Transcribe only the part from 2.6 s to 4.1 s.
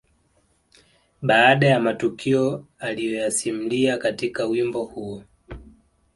aliyoyasimulia